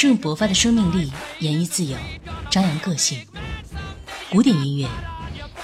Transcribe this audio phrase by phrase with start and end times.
[0.00, 1.98] 是用勃发的生命力演绎自由、
[2.52, 3.18] 张扬个性；
[4.30, 4.88] 古典音乐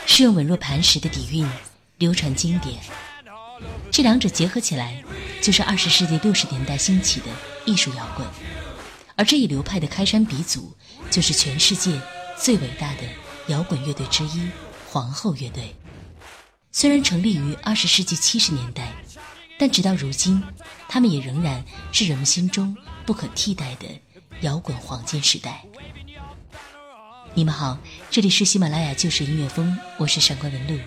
[0.06, 1.48] 是用稳若磐石的底蕴
[1.98, 2.80] 流传经典。
[3.92, 5.01] 这两者结合起来，
[5.41, 7.27] 就是二十世纪六十年代兴起的
[7.65, 8.27] 艺术摇滚。
[9.15, 10.77] 而这一流派的开山鼻祖，
[11.12, 12.01] 就是全世界
[12.36, 13.03] 最伟大的
[13.47, 14.48] 摇滚乐队之一——
[14.91, 15.77] 皇后乐队。
[16.73, 18.92] 虽然成立于二十世纪七十年代，
[19.61, 20.42] 但直到如今，
[20.89, 22.77] 他们也仍然是人们心中。
[23.06, 23.86] 不可替代的
[24.40, 25.64] 摇滚黄金时代。
[27.34, 27.78] 你们好，
[28.10, 30.78] 这里是喜马拉雅旧时音乐风，我是上官文露。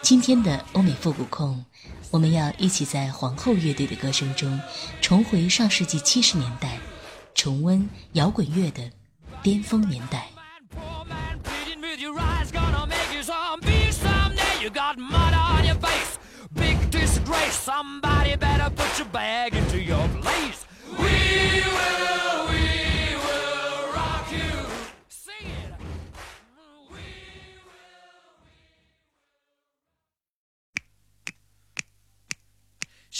[0.00, 1.64] 今天的欧美复古控，
[2.10, 4.60] 我们要一起在皇后乐队的歌声中，
[5.00, 6.78] 重回上世纪七十年代，
[7.34, 8.90] 重温摇滚乐的
[9.42, 10.26] 巅峰年代。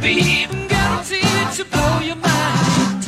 [0.00, 3.06] laser beam, guaranteed to blow your mind.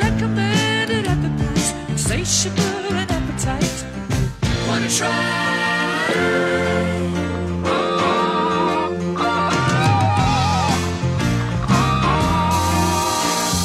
[0.00, 3.84] Recommended at the price, insatiable and appetite.
[4.68, 5.44] Wanna try?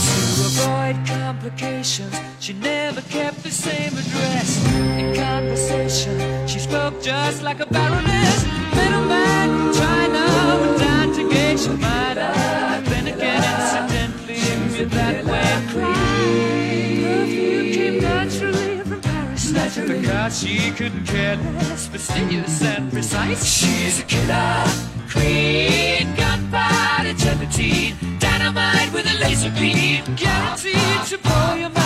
[0.05, 4.65] To avoid complications, she never kept the same address.
[4.97, 8.45] In conversation, she spoke just like a baroness.
[11.60, 12.32] to Geisha Minor.
[12.90, 15.50] Then again, incidentally, with that way
[17.02, 19.52] Perfume came naturally from Paris.
[19.86, 23.44] Because she couldn't care less, fastidious and precise.
[23.44, 24.64] She's a killer
[25.10, 31.84] queen, gunpowder gelatine, dynamite with a laser beam, guaranteed to blow your mind.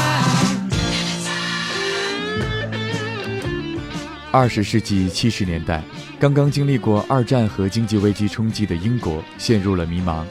[4.33, 5.83] 二十世纪七十年代，
[6.18, 10.24] 刚刚经历过二战和经济危机冲击的英国陷入了迷茫。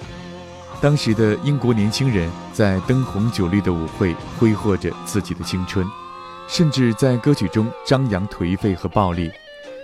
[0.81, 5.87] 当时的英国年轻人在灯红酒绿的舞会挥霍着自己的青春，
[6.49, 9.31] 甚至在歌曲中张扬颓废和暴力。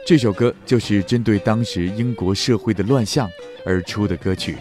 [0.07, 3.29] 这首歌就是针对当时英国社会的乱象
[3.67, 4.57] 而出的歌曲。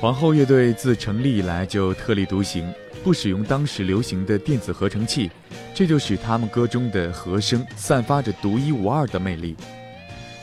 [0.00, 2.72] 皇后乐队自成立以来就特立独行，
[3.04, 5.30] 不使用当时流行的电子合成器，
[5.74, 9.54] 这就使他们歌中的和声散发着独一无二的魅力。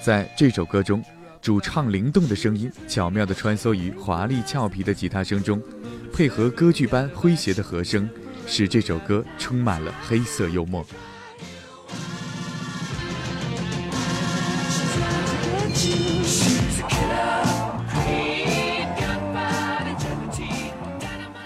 [0.01, 1.03] 在这首歌中，
[1.41, 5.61] 主唱灵动的声音巧妙地穿梭于华丽俏皮的吉他声中，
[6.13, 8.09] 配合歌剧般诙谐的和声，
[8.47, 10.85] 使这首歌充满了黑色幽默。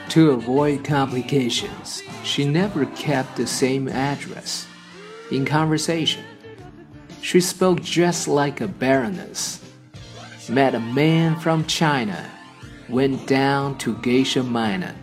[0.10, 4.66] To avoid complications, she never kept the same address.
[5.32, 6.20] In conversation,
[7.24, 9.64] she spoke just like a baroness.
[10.50, 12.30] Met a man from China,
[12.90, 14.94] went down to Geisha Minor.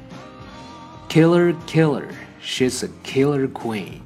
[1.09, 2.11] Killer, killer,
[2.43, 4.03] she's a killer queen.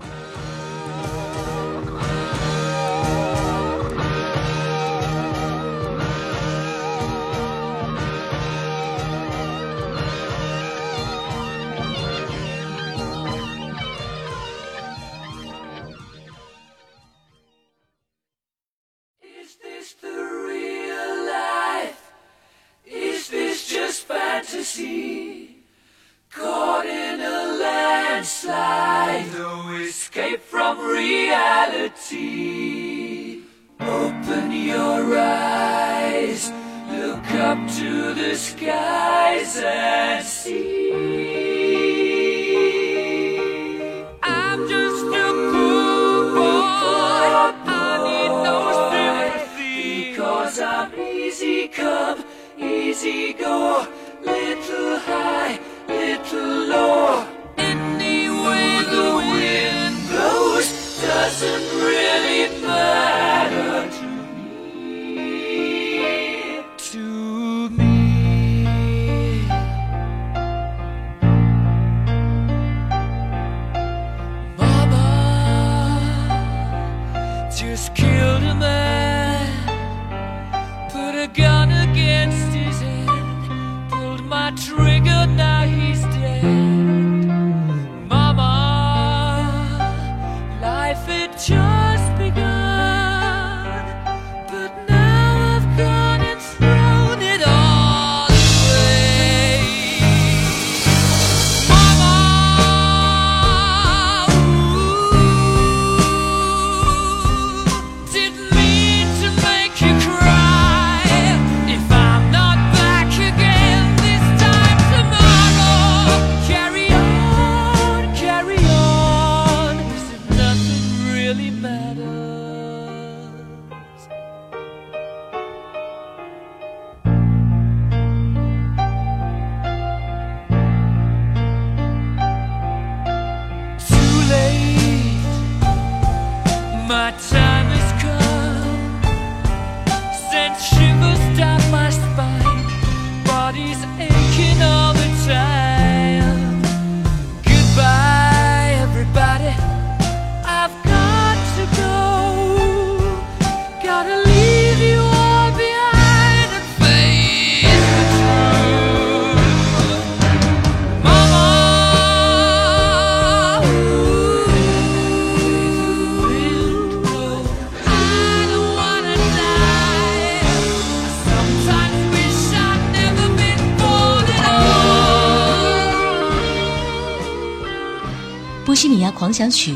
[179.14, 179.74] 狂想曲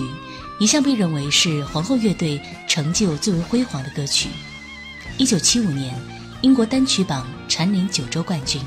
[0.58, 4.28] 一向被认为是皇后乐队成就最为辉煌的歌曲。
[5.16, 5.94] 一九七五年，
[6.42, 8.60] 英国单曲榜蝉联九周冠军，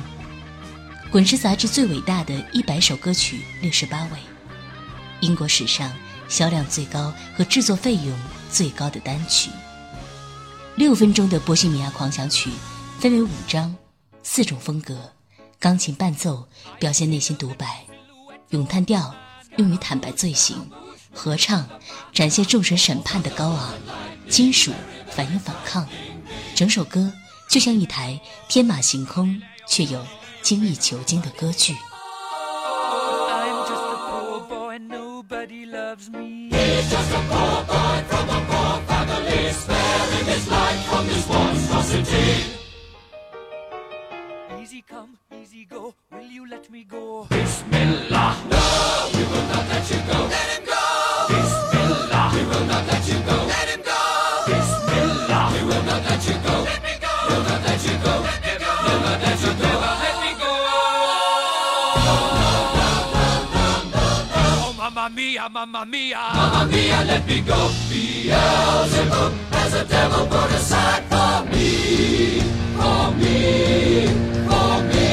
[1.11, 4.17] 滚石杂志最伟大的一百首歌曲六十八位，
[5.19, 5.91] 英国史上
[6.27, 8.17] 销量最高和制作费用
[8.49, 9.49] 最高的单曲。
[10.75, 12.49] 六分钟的波西米亚狂想曲
[12.99, 13.75] 分为五章，
[14.23, 14.97] 四种风格：
[15.59, 16.47] 钢琴伴奏
[16.79, 17.85] 表现内心独白，
[18.49, 19.13] 咏叹调
[19.57, 20.69] 用于坦白罪行，
[21.13, 21.67] 合唱
[22.13, 23.73] 展现众神审判的高昂，
[24.29, 24.71] 金属
[25.09, 25.87] 反映反抗。
[26.55, 27.11] 整首歌
[27.49, 30.05] 就像一台天马行空却又
[30.41, 31.75] 精益求精的歌剧。
[33.33, 33.83] I'm just
[42.47, 42.50] a
[45.41, 45.93] easy go.
[46.11, 47.25] Will you let me go?
[47.29, 48.31] Bismillah.
[48.49, 50.19] No, we will not let you go.
[50.29, 50.83] Let him go.
[51.29, 52.31] Bismillah.
[52.33, 53.37] We will not let you go.
[53.53, 53.99] Let him go.
[54.47, 55.43] Bismillah.
[55.53, 56.55] We will not let you go.
[56.63, 57.13] Let me go.
[57.27, 58.13] We'll not let you go.
[58.13, 58.20] Go.
[65.13, 66.17] Mia, mamma mia.
[66.33, 67.69] Mamma mia, let me go.
[67.89, 72.41] Beelzebub has a devil put aside for me.
[72.77, 74.07] For me.
[74.47, 75.11] For me.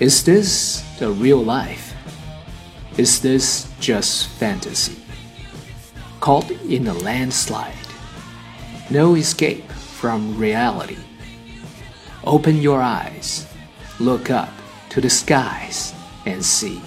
[0.00, 1.94] Is this the real life?
[2.96, 4.96] Is this just fantasy?
[6.20, 7.74] Caught in a landslide.
[8.90, 10.98] No escape from reality.
[12.24, 13.46] Open your eyes,
[14.00, 14.52] look up
[14.88, 15.94] to the skies,
[16.26, 16.82] and see.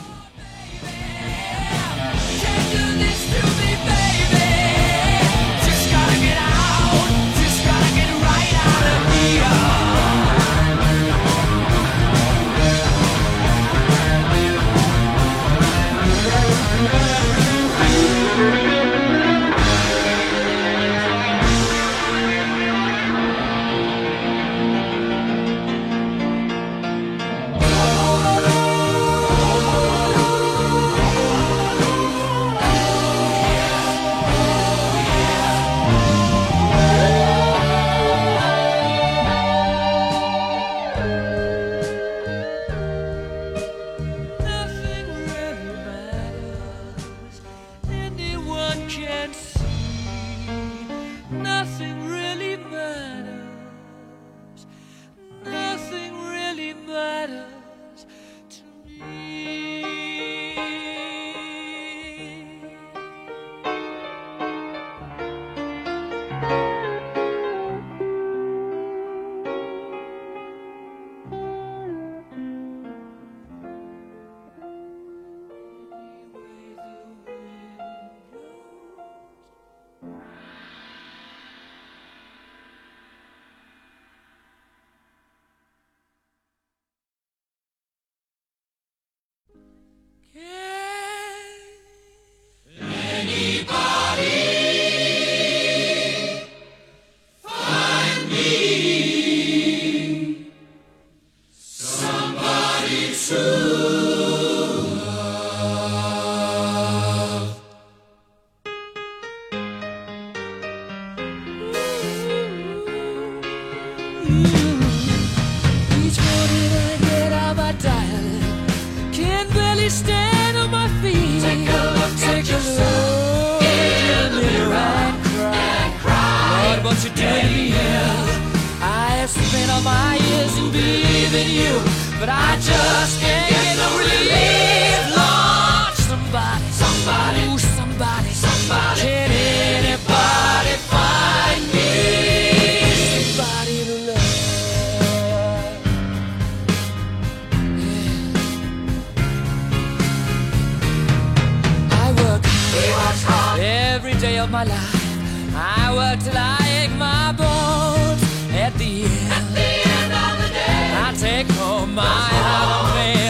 [154.23, 155.53] Day of my life.
[155.53, 158.21] I work till I ache my bones.
[158.53, 163.22] At the end, at the end of the day, I take home my hard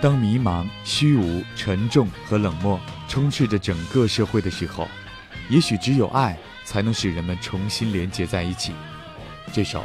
[0.00, 4.88] 当迷茫、虚无、沉重和冷漠充斥着整个社会的时候，
[5.50, 8.72] 也许只有爱才能使人们重新连结在一起。
[9.52, 9.84] 这首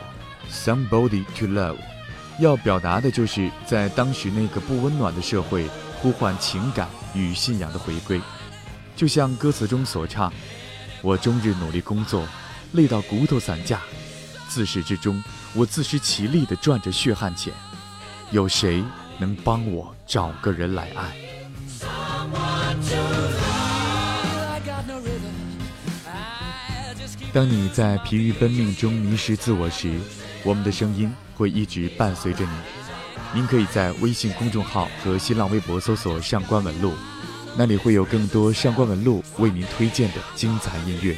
[0.53, 1.75] 《Somebody to Love》
[2.39, 5.67] 要表达的就是在当时那个不温暖的社会，
[5.99, 8.21] 呼唤情感与信仰的回归。
[8.95, 10.31] 就像歌词中所唱
[11.03, 12.25] ：“我终日努力工作，
[12.71, 13.81] 累到骨头散架，
[14.47, 15.21] 自始至终，
[15.53, 17.51] 我自食其力地赚着血汗钱。
[18.31, 18.81] 有谁
[19.17, 21.15] 能帮我找个人来爱？”
[27.33, 29.93] 当你在疲于奔命中迷失自我时，
[30.43, 32.51] 我们的声音会一直伴随着你。
[33.33, 36.93] 您可以在微信公众号和新浪微博搜索“上官文露”，
[37.57, 41.17] 那里会有更多上官文露为您推荐的精彩音乐。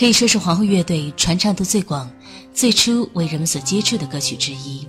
[0.00, 2.10] 可以说是皇后乐队传唱度最广、
[2.54, 4.88] 最初为人们所接触的歌曲之一。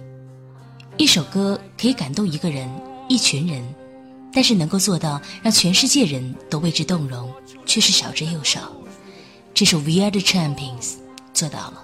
[0.95, 2.69] 一首歌可以感动一个人、
[3.09, 3.61] 一群人，
[4.31, 7.29] 但是能够做到让全世界人都为之动容，
[7.65, 8.71] 却是少之又少。
[9.53, 10.81] 这首《We Are the Champions》
[11.33, 11.83] 做到了。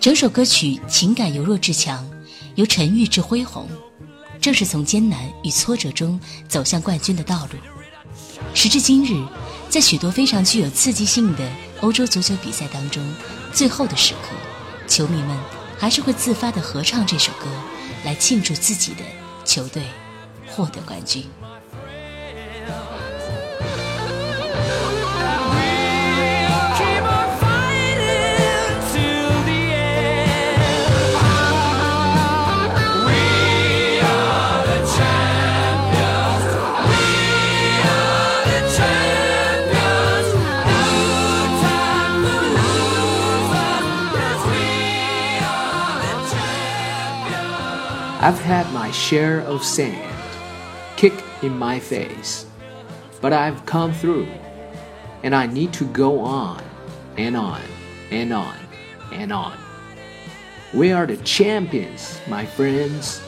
[0.00, 2.04] 整首歌曲情感由弱至强，
[2.56, 3.68] 由沉郁至恢宏，
[4.40, 7.52] 正是从艰难与挫折中走向冠军的道路。
[8.54, 9.24] 时至今日，
[9.68, 11.48] 在许多非常具有刺激性的
[11.82, 13.02] 欧洲足球比赛当中，
[13.52, 14.28] 最后的时刻，
[14.86, 15.36] 球迷们
[15.76, 17.46] 还是会自发的合唱这首歌，
[18.04, 19.02] 来庆祝自己的
[19.44, 19.82] 球队
[20.46, 21.28] 获得冠军。
[48.22, 50.14] I've had my share of sand
[50.94, 52.46] kicked in my face,
[53.20, 54.28] but I've come through,
[55.24, 56.62] and I need to go on
[57.18, 57.60] and on
[58.12, 58.54] and on
[59.10, 59.58] and on.
[60.72, 63.20] We are the champions, my friends,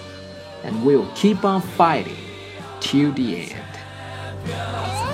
[0.62, 2.14] and we'll keep on fighting
[2.78, 5.13] till the end.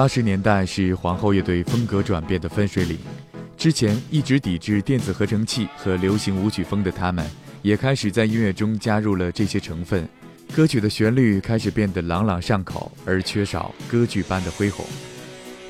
[0.00, 2.96] 八十年代是皇后乐队风格转变的分水岭。
[3.54, 7.22] 之前一直抵制电子合成器和流行舞曲风的他们，
[7.60, 10.08] 也开始在音乐中加入了这些成分。
[10.54, 14.86] 歌曲的旋律开始变得朗朗上口，而缺少歌剧般的恢宏。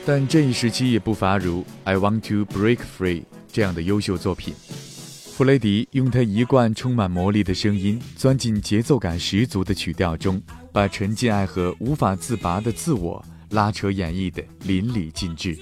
[0.07, 4.55] 但这一时期也不乏如《I Want to Break Free》这样的优秀作品。
[4.65, 10.41] 弗雷迪用他一贯充满魔力的声音，钻进节奏感十足的曲调中，
[10.73, 15.59] 把沉浸爱河无法自拔的自我拉扯演绎的淋漓尽致。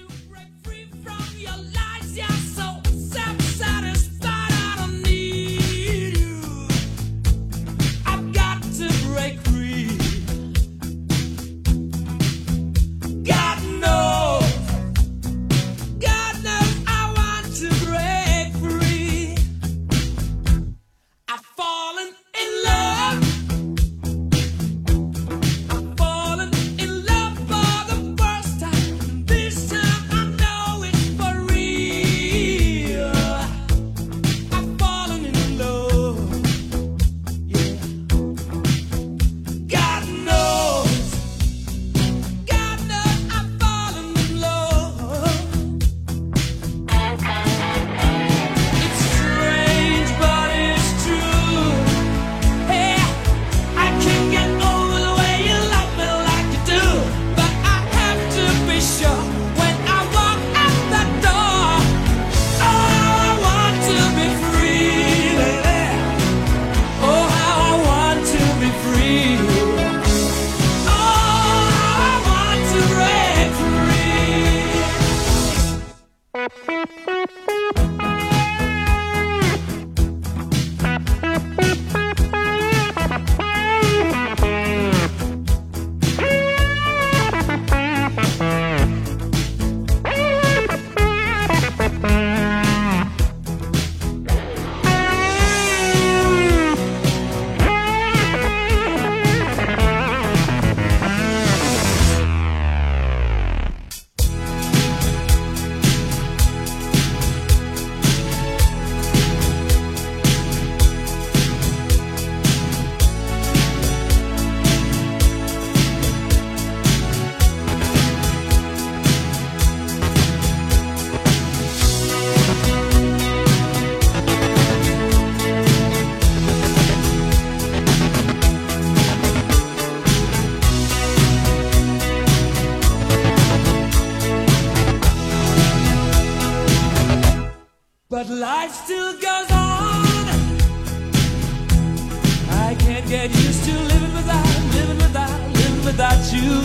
[145.98, 146.62] without you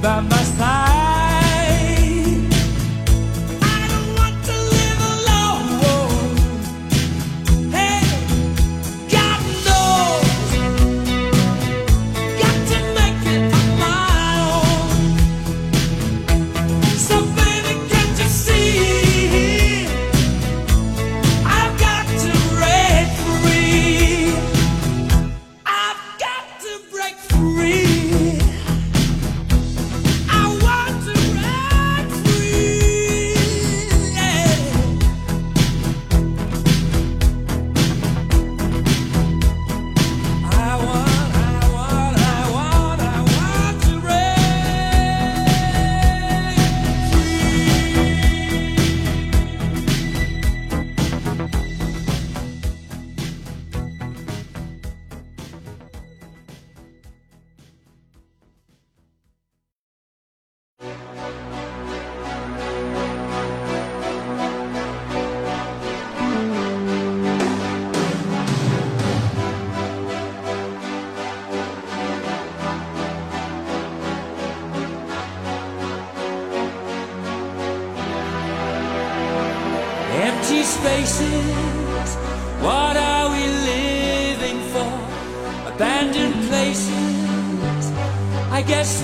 [0.00, 0.93] by my side.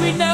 [0.00, 0.29] We know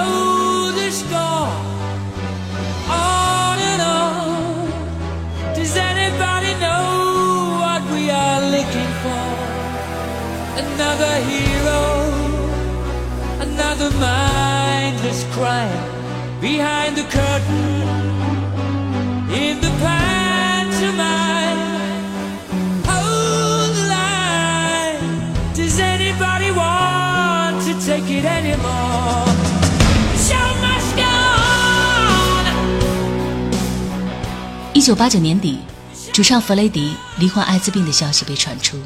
[34.87, 35.59] 九八九年底，
[36.12, 38.81] 主唱弗雷迪罹患艾滋病的消息被传出。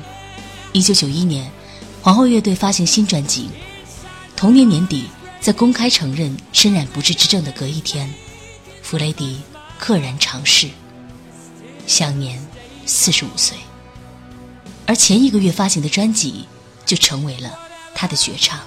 [0.72, 1.52] 一九九一年，
[2.00, 3.50] 皇后乐队发行新专辑。
[4.34, 5.10] 同年年底，
[5.42, 8.10] 在公开承认身染不治之症的隔一天，
[8.80, 9.42] 弗雷迪
[9.78, 10.70] 溘然长逝，
[11.86, 12.42] 享年
[12.86, 13.58] 四十五岁。
[14.86, 16.46] 而前一个月发行的专辑
[16.86, 17.58] 就成为了
[17.94, 18.58] 他的绝唱。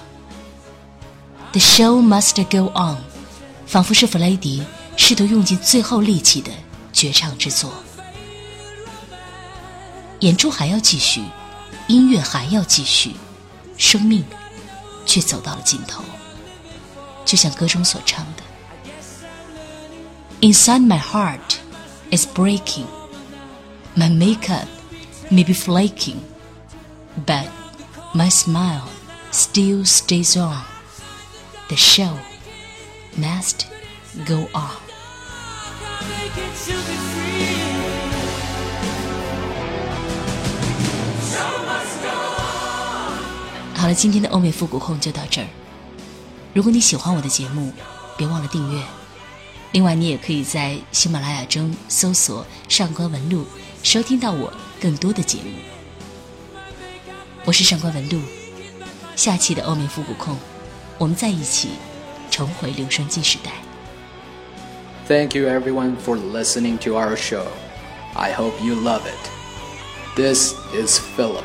[1.50, 2.98] The show must go on，
[3.66, 4.62] 仿佛是弗雷迪
[4.96, 6.52] 试图用尽最后力气的
[7.03, 7.73] 绝唱之作。
[10.21, 11.23] 演出还要继续，
[11.87, 13.15] 音乐还要继续，
[13.77, 14.25] 生命
[15.05, 16.03] 却走到了尽头。
[17.25, 18.43] 就像歌中所唱的：“
[20.41, 21.57] Inside my heart
[22.11, 22.87] is breaking,
[23.95, 24.67] my makeup
[25.29, 26.17] may be flaking,
[27.25, 27.47] but
[28.13, 28.87] my smile
[29.31, 30.63] still stays on.
[31.67, 32.17] The show
[33.17, 33.65] must
[34.25, 34.82] go on.”
[43.76, 45.46] 好了，今天的欧美复古控就到这儿。
[46.54, 47.70] 如果你喜欢我的节目，
[48.16, 48.82] 别忘了订阅。
[49.72, 53.44] 另外，你也可以在喜马拉雅中搜索“上官文露”，
[53.82, 55.50] 收听到我更多的节目。
[57.44, 58.20] 我是上官文露，
[59.16, 60.38] 下期的欧美复古控，
[60.96, 61.70] 我们在一起
[62.30, 63.50] 重回留声机时代。
[65.06, 67.52] Thank you everyone for listening to our show.
[68.16, 69.30] I hope you love it.
[70.16, 71.44] This is Philip.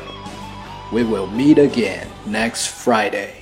[0.90, 3.39] We will meet again next Friday.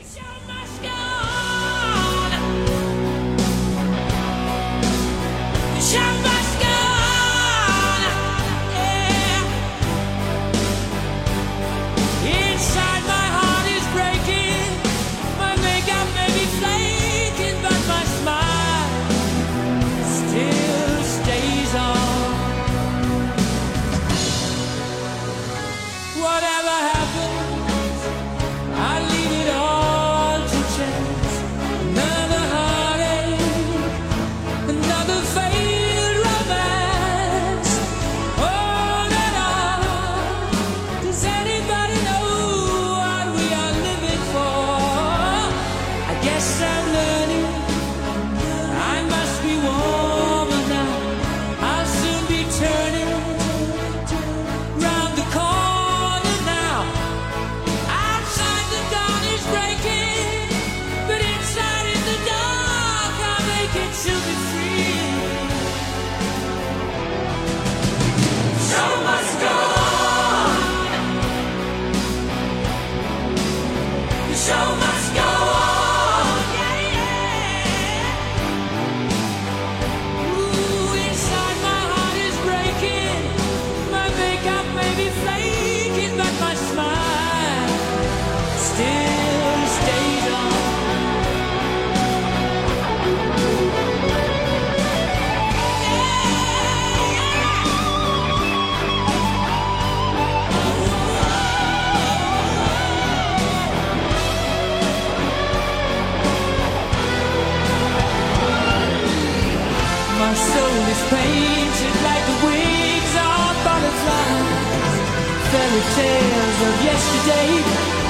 [115.68, 117.48] fairy tales of yesterday,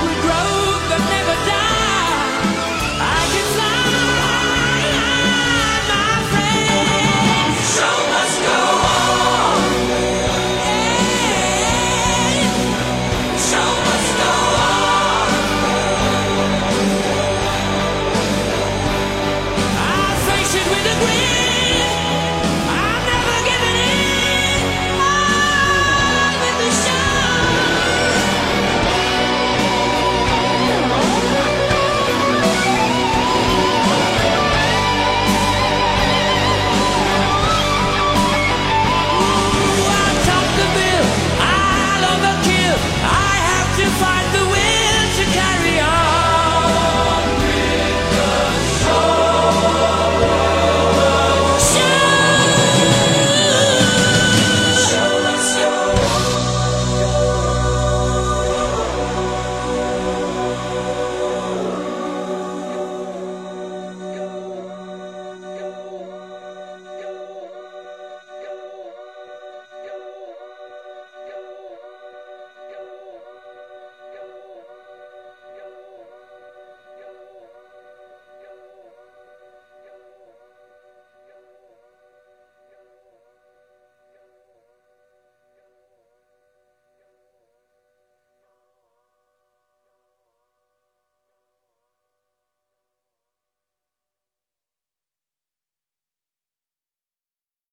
[0.05, 1.68] we grow but never die.